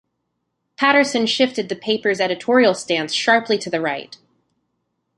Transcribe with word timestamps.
Patterson 0.77 1.27
shifted 1.27 1.69
the 1.69 1.75
papers' 1.75 2.19
editorial 2.19 2.73
stance 2.73 3.13
sharply 3.13 3.59
to 3.59 3.69
the 3.69 3.79
right. 3.79 4.17